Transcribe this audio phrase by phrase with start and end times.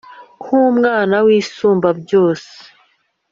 [0.41, 2.53] Nk’Umwana w’Isumba Byose